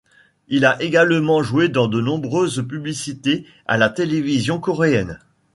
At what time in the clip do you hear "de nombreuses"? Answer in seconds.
1.87-2.65